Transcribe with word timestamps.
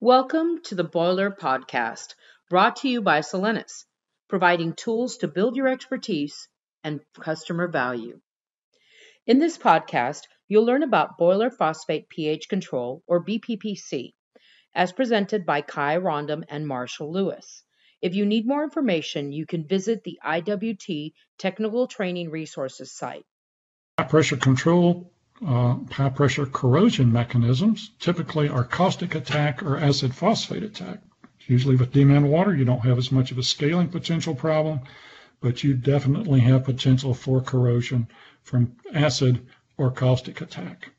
Welcome 0.00 0.60
to 0.66 0.76
the 0.76 0.84
Boiler 0.84 1.28
Podcast, 1.28 2.14
brought 2.48 2.76
to 2.76 2.88
you 2.88 3.02
by 3.02 3.18
Solenis, 3.18 3.84
providing 4.28 4.74
tools 4.74 5.16
to 5.16 5.26
build 5.26 5.56
your 5.56 5.66
expertise 5.66 6.46
and 6.84 7.00
customer 7.18 7.66
value. 7.66 8.20
In 9.26 9.40
this 9.40 9.58
podcast, 9.58 10.20
you'll 10.46 10.64
learn 10.64 10.84
about 10.84 11.18
boiler 11.18 11.50
phosphate 11.50 12.08
pH 12.08 12.48
control, 12.48 13.02
or 13.08 13.24
BPPC, 13.24 14.12
as 14.72 14.92
presented 14.92 15.44
by 15.44 15.62
Kai 15.62 15.96
Rondum 15.96 16.44
and 16.48 16.68
Marshall 16.68 17.12
Lewis. 17.12 17.64
If 18.00 18.14
you 18.14 18.24
need 18.24 18.46
more 18.46 18.62
information, 18.62 19.32
you 19.32 19.46
can 19.46 19.66
visit 19.66 20.04
the 20.04 20.20
IWT 20.24 21.12
Technical 21.38 21.88
Training 21.88 22.30
Resources 22.30 22.92
site. 22.92 23.26
Pressure 24.08 24.36
control 24.36 25.12
uh, 25.46 25.76
high 25.90 26.08
pressure 26.08 26.46
corrosion 26.46 27.12
mechanisms 27.12 27.92
typically 27.98 28.48
are 28.48 28.64
caustic 28.64 29.14
attack 29.14 29.62
or 29.62 29.76
acid 29.76 30.14
phosphate 30.14 30.62
attack. 30.62 31.00
Usually 31.46 31.76
with 31.76 31.92
demin 31.92 32.28
water, 32.28 32.54
you 32.54 32.64
don't 32.64 32.84
have 32.84 32.98
as 32.98 33.12
much 33.12 33.30
of 33.30 33.38
a 33.38 33.42
scaling 33.42 33.88
potential 33.88 34.34
problem, 34.34 34.80
but 35.40 35.62
you 35.64 35.74
definitely 35.74 36.40
have 36.40 36.64
potential 36.64 37.14
for 37.14 37.40
corrosion 37.40 38.08
from 38.42 38.76
acid 38.92 39.46
or 39.76 39.90
caustic 39.90 40.40
attack. 40.40 40.90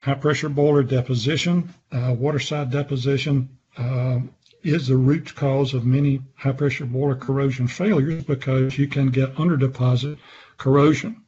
High 0.00 0.14
pressure 0.14 0.48
boiler 0.48 0.84
deposition, 0.84 1.74
uh, 1.90 2.14
waterside 2.16 2.70
deposition 2.70 3.58
uh, 3.76 4.20
is 4.62 4.86
the 4.86 4.96
root 4.96 5.34
cause 5.34 5.74
of 5.74 5.84
many 5.84 6.20
high 6.36 6.52
pressure 6.52 6.86
boiler 6.86 7.16
corrosion 7.16 7.66
failures 7.66 8.24
because 8.24 8.78
you 8.78 8.86
can 8.86 9.10
get 9.10 9.38
under 9.38 9.56
deposit 9.56 10.18
corrosion. 10.56 11.24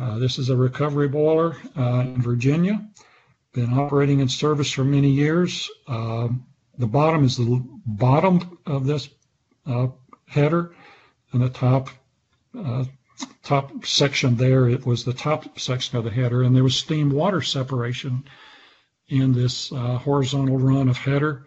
Uh, 0.00 0.18
this 0.18 0.38
is 0.38 0.48
a 0.48 0.56
recovery 0.56 1.08
boiler 1.08 1.56
uh, 1.76 2.00
in 2.00 2.22
Virginia. 2.22 2.88
Been 3.52 3.78
operating 3.78 4.20
in 4.20 4.28
service 4.28 4.70
for 4.70 4.82
many 4.82 5.10
years. 5.10 5.68
Uh, 5.86 6.28
the 6.78 6.86
bottom 6.86 7.24
is 7.24 7.36
the 7.36 7.62
bottom 7.84 8.58
of 8.64 8.86
this 8.86 9.10
uh, 9.66 9.88
header, 10.26 10.74
and 11.32 11.42
the 11.42 11.50
top 11.50 11.90
uh, 12.58 12.84
top 13.42 13.84
section 13.84 14.36
there 14.36 14.68
it 14.68 14.86
was 14.86 15.04
the 15.04 15.12
top 15.12 15.58
section 15.58 15.98
of 15.98 16.04
the 16.04 16.10
header, 16.10 16.44
and 16.44 16.56
there 16.56 16.64
was 16.64 16.76
steam 16.76 17.10
water 17.10 17.42
separation 17.42 18.24
in 19.08 19.32
this 19.32 19.68
horizontal 19.68 20.56
run 20.56 20.88
of 20.88 20.96
header, 20.96 21.44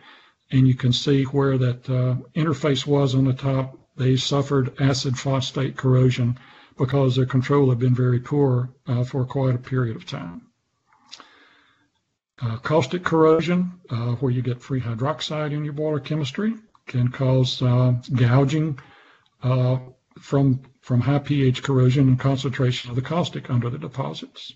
and 0.51 0.67
you 0.67 0.75
can 0.75 0.93
see 0.93 1.23
where 1.23 1.57
that 1.57 1.83
interface 2.35 2.85
was 2.85 3.15
on 3.15 3.25
the 3.25 3.33
top. 3.33 3.79
They 3.95 4.15
suffered 4.15 4.79
acid 4.79 5.17
phosphate 5.17 5.75
corrosion 5.75 6.37
because 6.77 7.15
their 7.15 7.25
control 7.25 7.69
had 7.69 7.79
been 7.79 7.95
very 7.95 8.19
poor 8.19 8.69
uh, 8.87 9.03
for 9.03 9.25
quite 9.25 9.55
a 9.55 9.59
period 9.59 9.95
of 9.95 10.05
time. 10.05 10.41
Uh, 12.41 12.57
caustic 12.57 13.03
corrosion, 13.03 13.71
uh, 13.89 14.13
where 14.13 14.31
you 14.31 14.41
get 14.41 14.61
free 14.61 14.81
hydroxide 14.81 15.53
in 15.53 15.63
your 15.63 15.73
boiler 15.73 15.99
chemistry, 15.99 16.55
can 16.87 17.07
cause 17.07 17.61
uh, 17.61 17.93
gouging 18.15 18.77
uh, 19.43 19.77
from, 20.19 20.61
from 20.81 20.99
high 20.99 21.19
pH 21.19 21.63
corrosion 21.63 22.07
and 22.07 22.19
concentration 22.19 22.89
of 22.89 22.95
the 22.95 23.01
caustic 23.01 23.49
under 23.49 23.69
the 23.69 23.77
deposits. 23.77 24.53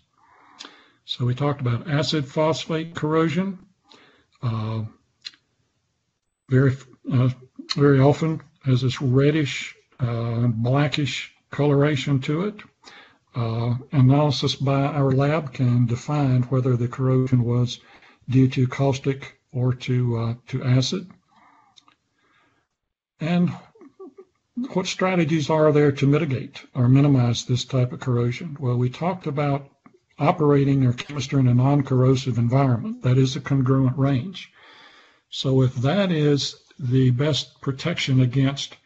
So 1.06 1.24
we 1.26 1.36
talked 1.36 1.62
about 1.62 1.90
acid 1.90 2.28
phosphate 2.28 2.96
corrosion. 2.96 3.59
Uh, 4.42 4.84
very, 6.50 6.76
very 7.76 8.00
often 8.00 8.42
has 8.66 8.81
this 8.81 9.02
reddish, 9.02 9.76
blackish 10.00 11.34
coloration 11.50 12.20
to 12.22 12.45
it. 12.45 12.62
Uh, 13.36 13.76
analysis 13.92 14.56
by 14.56 14.81
our 14.81 15.12
lab 15.12 15.53
can 15.53 15.86
define 15.86 16.44
whether 16.44 16.76
the 16.76 16.88
corrosion 16.88 17.44
was 17.44 17.80
due 18.30 18.48
to 18.48 18.67
caustic 18.67 19.40
or 19.52 19.73
to, 19.73 20.18
uh, 20.18 20.34
to 20.48 20.64
acid. 20.64 21.09
And 23.20 23.52
what 24.73 24.88
strategies 24.88 25.50
are 25.50 25.72
there 25.72 25.92
to 25.92 26.08
mitigate 26.08 26.66
or 26.74 26.90
minimize 26.90 27.46
this 27.46 27.64
type 27.64 27.94
of 27.94 28.00
corrosion? 28.00 28.58
Well, 28.59 28.78
we 28.78 28.90
talked 28.90 29.28
about 29.28 29.69
operating 30.19 30.85
our 30.85 30.94
chemistry 30.94 31.40
in 31.40 31.47
a 31.47 31.53
non-corrosive 31.53 32.38
environment. 32.38 33.03
That 33.03 33.18
is 33.18 33.35
a 33.35 33.41
congruent 33.41 33.97
range. 33.97 34.52
So 35.29 35.62
if 35.62 35.75
that 35.75 36.12
is 36.12 36.56
the 36.79 37.12
best 37.12 37.62
protection 37.62 38.22
against 38.22 38.78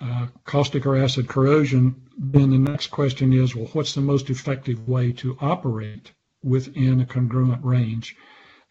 uh, 0.00 0.26
caustic 0.44 0.86
or 0.86 0.96
acid 0.96 1.28
corrosion, 1.28 1.94
then 2.16 2.50
the 2.50 2.58
next 2.58 2.88
question 2.88 3.32
is, 3.32 3.54
well, 3.54 3.68
what's 3.72 3.94
the 3.94 4.00
most 4.00 4.30
effective 4.30 4.88
way 4.88 5.12
to 5.12 5.36
operate 5.40 6.12
within 6.42 7.00
a 7.00 7.06
congruent 7.06 7.64
range? 7.64 8.16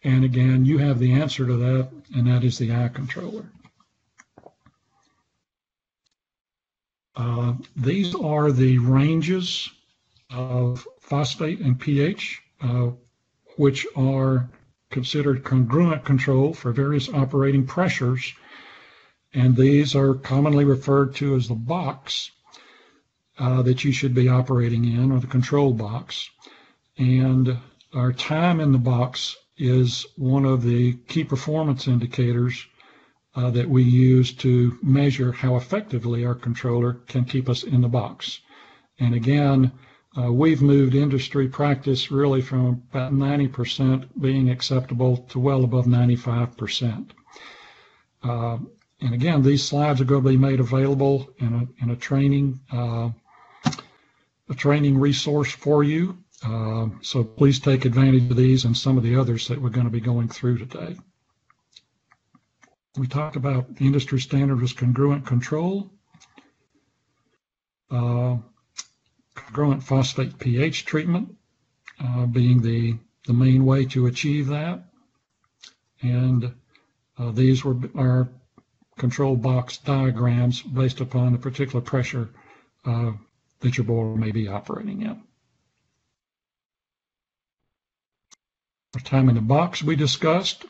And 0.04 0.24
again, 0.24 0.64
you 0.64 0.78
have 0.78 0.98
the 0.98 1.12
answer 1.12 1.46
to 1.46 1.56
that, 1.56 1.90
and 2.14 2.26
that 2.28 2.44
is 2.44 2.58
the 2.58 2.72
eye 2.72 2.88
controller. 2.88 3.50
Uh, 7.16 7.54
these 7.74 8.14
are 8.14 8.52
the 8.52 8.78
ranges 8.78 9.70
of 10.30 10.86
phosphate 11.00 11.60
and 11.60 11.78
pH, 11.78 12.40
uh, 12.60 12.90
which 13.56 13.86
are 13.96 14.48
considered 14.90 15.44
congruent 15.44 16.04
control 16.04 16.54
for 16.54 16.72
various 16.72 17.08
operating 17.08 17.66
pressures 17.66 18.32
and 19.34 19.56
these 19.56 19.94
are 19.94 20.14
commonly 20.14 20.64
referred 20.64 21.14
to 21.16 21.34
as 21.34 21.48
the 21.48 21.54
box 21.54 22.30
uh, 23.38 23.62
that 23.62 23.84
you 23.84 23.92
should 23.92 24.14
be 24.14 24.28
operating 24.28 24.84
in, 24.84 25.12
or 25.12 25.20
the 25.20 25.26
control 25.26 25.72
box. 25.72 26.28
And 26.96 27.58
our 27.94 28.12
time 28.12 28.60
in 28.60 28.72
the 28.72 28.78
box 28.78 29.36
is 29.56 30.06
one 30.16 30.44
of 30.44 30.62
the 30.62 30.94
key 31.08 31.24
performance 31.24 31.86
indicators 31.86 32.66
uh, 33.34 33.50
that 33.50 33.68
we 33.68 33.82
use 33.82 34.32
to 34.32 34.78
measure 34.82 35.32
how 35.32 35.56
effectively 35.56 36.24
our 36.24 36.34
controller 36.34 36.94
can 37.06 37.24
keep 37.24 37.48
us 37.48 37.62
in 37.62 37.80
the 37.80 37.88
box. 37.88 38.40
And 38.98 39.14
again, 39.14 39.70
uh, 40.16 40.32
we've 40.32 40.62
moved 40.62 40.94
industry 40.94 41.48
practice 41.48 42.10
really 42.10 42.40
from 42.40 42.82
about 42.90 43.12
90% 43.12 44.08
being 44.20 44.50
acceptable 44.50 45.18
to 45.28 45.38
well 45.38 45.62
above 45.62 45.86
95%. 45.86 47.10
Uh, 48.24 48.58
and 49.00 49.14
again, 49.14 49.42
these 49.42 49.62
slides 49.62 50.00
are 50.00 50.04
going 50.04 50.22
to 50.24 50.28
be 50.30 50.36
made 50.36 50.60
available 50.60 51.30
in 51.38 51.54
a, 51.54 51.84
in 51.84 51.90
a 51.90 51.96
training 51.96 52.60
uh, 52.72 53.10
a 54.50 54.54
training 54.54 54.98
resource 54.98 55.52
for 55.52 55.84
you. 55.84 56.16
Uh, 56.44 56.86
so 57.02 57.22
please 57.24 57.58
take 57.58 57.84
advantage 57.84 58.30
of 58.30 58.36
these 58.36 58.64
and 58.64 58.76
some 58.76 58.96
of 58.96 59.02
the 59.02 59.16
others 59.16 59.48
that 59.48 59.60
we're 59.60 59.68
going 59.68 59.86
to 59.86 59.92
be 59.92 60.00
going 60.00 60.28
through 60.28 60.58
today. 60.58 60.96
We 62.96 63.06
talked 63.06 63.36
about 63.36 63.76
the 63.76 63.86
industry 63.86 64.20
standard 64.20 64.60
was 64.60 64.72
congruent 64.72 65.26
control, 65.26 65.90
uh, 67.90 68.36
congruent 69.34 69.82
phosphate 69.82 70.38
pH 70.38 70.84
treatment 70.84 71.36
uh, 72.02 72.26
being 72.26 72.62
the, 72.62 72.96
the 73.26 73.32
main 73.32 73.64
way 73.64 73.84
to 73.86 74.06
achieve 74.06 74.46
that. 74.48 74.82
And 76.00 76.54
uh, 77.18 77.32
these 77.32 77.64
were 77.64 77.76
are 77.96 78.28
control 78.98 79.36
box 79.36 79.78
diagrams 79.78 80.62
based 80.62 81.00
upon 81.00 81.32
the 81.32 81.38
particular 81.38 81.80
pressure 81.80 82.28
uh, 82.84 83.12
that 83.60 83.76
your 83.76 83.84
boiler 83.84 84.16
may 84.16 84.30
be 84.30 84.48
operating 84.48 85.02
in. 85.02 85.22
The 88.92 89.00
time 89.00 89.28
in 89.28 89.34
the 89.34 89.40
box 89.40 89.82
we 89.82 89.96
discussed. 89.96 90.64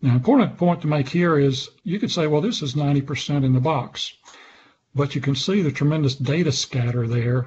Now, 0.00 0.14
important 0.14 0.58
point 0.58 0.80
to 0.82 0.86
make 0.86 1.08
here 1.08 1.38
is 1.38 1.70
you 1.84 1.98
could 1.98 2.10
say, 2.10 2.26
well, 2.26 2.40
this 2.40 2.60
is 2.60 2.74
90% 2.74 3.44
in 3.44 3.52
the 3.52 3.60
box, 3.60 4.12
but 4.94 5.14
you 5.14 5.20
can 5.20 5.34
see 5.34 5.62
the 5.62 5.72
tremendous 5.72 6.14
data 6.14 6.52
scatter 6.52 7.06
there. 7.06 7.46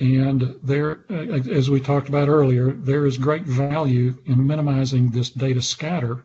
And 0.00 0.56
there, 0.62 1.04
uh, 1.10 1.40
as 1.50 1.70
we 1.70 1.80
talked 1.80 2.08
about 2.08 2.28
earlier, 2.28 2.72
there 2.72 3.06
is 3.06 3.16
great 3.16 3.44
value 3.44 4.16
in 4.26 4.46
minimizing 4.46 5.10
this 5.10 5.30
data 5.30 5.62
scatter 5.62 6.24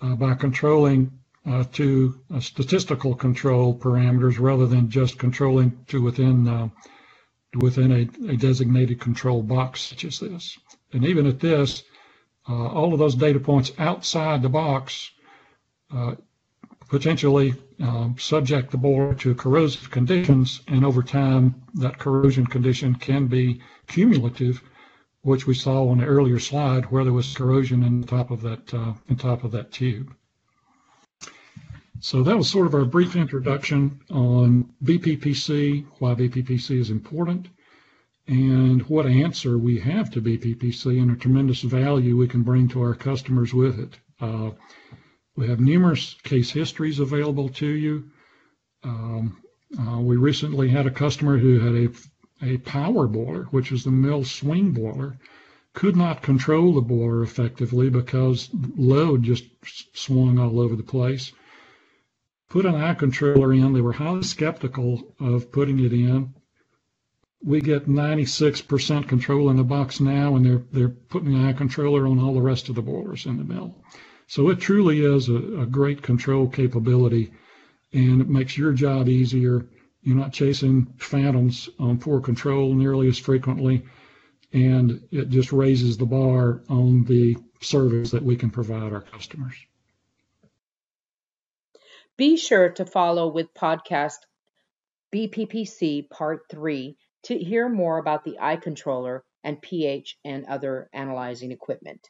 uh, 0.00 0.14
by 0.16 0.34
controlling 0.34 1.10
uh, 1.46 1.64
to 1.72 2.20
uh, 2.32 2.40
statistical 2.40 3.14
control 3.14 3.76
parameters 3.76 4.38
rather 4.38 4.66
than 4.66 4.88
just 4.90 5.18
controlling 5.18 5.84
to 5.88 6.00
within 6.00 6.48
uh, 6.48 6.68
within 7.56 7.92
a, 7.92 8.32
a, 8.32 8.36
designated 8.36 8.98
control 8.98 9.42
box 9.42 9.82
such 9.82 10.04
as 10.04 10.20
this. 10.20 10.58
And 10.92 11.04
even 11.04 11.26
at 11.26 11.40
this, 11.40 11.82
uh, 12.48 12.68
all 12.68 12.94
of 12.94 12.98
those 12.98 13.14
data 13.14 13.38
points 13.38 13.72
outside 13.78 14.40
the 14.40 14.48
box 14.48 15.10
uh, 15.94 16.14
potentially 16.88 17.54
um, 17.80 18.16
subject 18.18 18.70
the 18.70 18.76
boiler 18.76 19.14
to 19.14 19.34
corrosive 19.34 19.90
conditions, 19.90 20.60
and 20.68 20.84
over 20.84 21.02
time 21.02 21.54
that 21.74 21.98
corrosion 21.98 22.46
condition 22.46 22.94
can 22.94 23.26
be 23.26 23.60
cumulative, 23.86 24.62
which 25.22 25.46
we 25.46 25.54
saw 25.54 25.88
on 25.88 25.98
the 25.98 26.04
earlier 26.04 26.38
slide 26.38 26.84
where 26.90 27.04
there 27.04 27.12
was 27.12 27.34
corrosion 27.34 27.82
in 27.82 28.00
the 28.02 28.06
top 28.06 28.30
of 28.30 28.42
that 28.42 28.74
uh, 28.74 28.92
in 29.08 29.16
top 29.16 29.42
of 29.42 29.52
that 29.52 29.72
tube. 29.72 30.14
So 32.04 32.24
that 32.24 32.36
was 32.36 32.50
sort 32.50 32.66
of 32.66 32.74
our 32.74 32.84
brief 32.84 33.14
introduction 33.14 34.00
on 34.10 34.68
BPPC, 34.84 35.86
why 36.00 36.14
BPPC 36.16 36.76
is 36.76 36.90
important. 36.90 37.48
and 38.26 38.82
what 38.88 39.06
answer 39.06 39.56
we 39.56 39.78
have 39.78 40.10
to 40.10 40.20
BPPC 40.20 41.00
and 41.00 41.12
a 41.12 41.16
tremendous 41.16 41.62
value 41.62 42.16
we 42.16 42.26
can 42.26 42.42
bring 42.42 42.66
to 42.68 42.82
our 42.82 42.94
customers 42.94 43.54
with 43.54 43.78
it. 43.78 43.98
Uh, 44.20 44.50
we 45.36 45.46
have 45.46 45.60
numerous 45.60 46.14
case 46.24 46.50
histories 46.50 46.98
available 46.98 47.48
to 47.50 47.66
you. 47.68 48.10
Um, 48.82 49.40
uh, 49.78 50.00
we 50.00 50.16
recently 50.16 50.68
had 50.68 50.88
a 50.88 50.90
customer 50.90 51.38
who 51.38 51.60
had 51.60 51.74
a, 52.42 52.54
a 52.54 52.58
power 52.58 53.06
boiler, 53.06 53.44
which 53.52 53.70
is 53.70 53.84
the 53.84 53.92
mill 53.92 54.24
swing 54.24 54.72
boiler, 54.72 55.18
could 55.72 55.94
not 55.94 56.20
control 56.20 56.74
the 56.74 56.80
boiler 56.80 57.22
effectively 57.22 57.90
because 57.90 58.50
load 58.76 59.22
just 59.22 59.44
swung 59.94 60.40
all 60.40 60.58
over 60.58 60.74
the 60.74 60.82
place. 60.82 61.32
Put 62.52 62.66
an 62.66 62.74
eye 62.74 62.92
controller 62.92 63.50
in. 63.54 63.72
They 63.72 63.80
were 63.80 63.94
highly 63.94 64.24
skeptical 64.24 65.14
of 65.18 65.50
putting 65.50 65.80
it 65.80 65.94
in. 65.94 66.34
We 67.42 67.62
get 67.62 67.88
96% 67.88 69.08
control 69.08 69.48
in 69.48 69.56
the 69.56 69.64
box 69.64 70.00
now, 70.00 70.36
and 70.36 70.44
they're 70.44 70.62
they're 70.70 70.90
putting 70.90 71.32
the 71.32 71.48
eye 71.48 71.54
controller 71.54 72.06
on 72.06 72.18
all 72.18 72.34
the 72.34 72.42
rest 72.42 72.68
of 72.68 72.74
the 72.74 72.82
boilers 72.82 73.24
in 73.24 73.38
the 73.38 73.44
mill. 73.44 73.74
So 74.26 74.50
it 74.50 74.60
truly 74.60 75.00
is 75.00 75.30
a, 75.30 75.62
a 75.62 75.66
great 75.66 76.02
control 76.02 76.46
capability, 76.46 77.32
and 77.94 78.20
it 78.20 78.28
makes 78.28 78.58
your 78.58 78.74
job 78.74 79.08
easier. 79.08 79.66
You're 80.02 80.16
not 80.16 80.34
chasing 80.34 80.92
phantoms 80.98 81.70
on 81.78 81.96
poor 81.96 82.20
control 82.20 82.74
nearly 82.74 83.08
as 83.08 83.18
frequently 83.18 83.82
and 84.52 85.02
it 85.10 85.30
just 85.30 85.52
raises 85.52 85.96
the 85.96 86.04
bar 86.04 86.62
on 86.68 87.04
the 87.04 87.34
service 87.62 88.10
that 88.10 88.22
we 88.22 88.36
can 88.36 88.50
provide 88.50 88.92
our 88.92 89.00
customers. 89.00 89.54
Be 92.22 92.36
sure 92.36 92.68
to 92.74 92.86
follow 92.86 93.26
with 93.26 93.52
podcast 93.52 94.18
BPPC 95.12 96.08
Part 96.08 96.42
3 96.48 96.96
to 97.24 97.36
hear 97.36 97.68
more 97.68 97.98
about 97.98 98.22
the 98.22 98.38
eye 98.38 98.54
controller 98.54 99.24
and 99.42 99.60
pH 99.60 100.16
and 100.24 100.46
other 100.46 100.88
analyzing 100.92 101.50
equipment. 101.50 102.08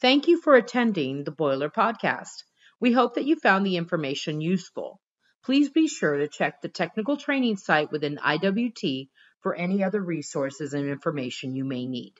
Thank 0.00 0.26
you 0.26 0.40
for 0.40 0.56
attending 0.56 1.22
the 1.22 1.30
Boiler 1.30 1.70
Podcast. 1.70 2.42
We 2.80 2.90
hope 2.90 3.14
that 3.14 3.24
you 3.24 3.36
found 3.36 3.64
the 3.64 3.76
information 3.76 4.40
useful. 4.40 5.00
Please 5.44 5.70
be 5.70 5.86
sure 5.86 6.16
to 6.16 6.26
check 6.26 6.60
the 6.60 6.68
technical 6.68 7.16
training 7.16 7.56
site 7.58 7.92
within 7.92 8.16
IWT 8.16 9.10
for 9.42 9.54
any 9.54 9.84
other 9.84 10.02
resources 10.02 10.74
and 10.74 10.88
information 10.88 11.54
you 11.54 11.64
may 11.64 11.86
need. 11.86 12.14